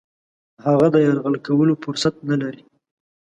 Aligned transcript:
هغه 0.65 0.87
د 0.93 0.95
یرغل 1.05 1.35
کولو 1.45 1.73
فرصت 1.83 2.15
نه 2.29 2.35
لري. 2.41 2.61